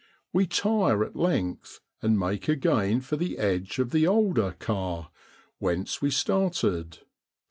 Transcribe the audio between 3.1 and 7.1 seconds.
the edge of the alder 'carr,' whence we started.